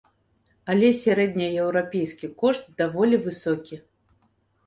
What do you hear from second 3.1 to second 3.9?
высокі.